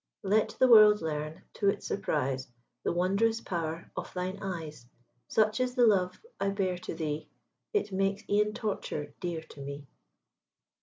Let 0.23 0.55
the 0.57 0.67
world 0.67 1.01
learn, 1.03 1.43
to 1.53 1.69
its 1.69 1.85
surprise, 1.85 2.47
The 2.81 2.91
wondrous 2.91 3.39
power 3.39 3.91
of 3.95 4.11
thine 4.15 4.39
eyes. 4.41 4.87
Such 5.27 5.59
is 5.59 5.75
the 5.75 5.85
love 5.85 6.19
I 6.39 6.49
bear 6.49 6.79
to 6.79 6.95
thee, 6.95 7.29
It 7.71 7.91
makes 7.91 8.23
e'en 8.27 8.55
torture 8.55 9.13
dear 9.19 9.41
to 9.41 9.61
me. 9.61 9.85